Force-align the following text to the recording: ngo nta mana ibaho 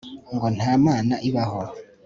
ngo 0.33 0.47
nta 0.57 0.71
mana 0.85 1.15
ibaho 1.27 1.61